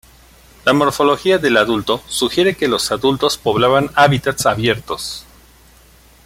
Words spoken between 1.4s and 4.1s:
adulto sugiere que los adultos poblaban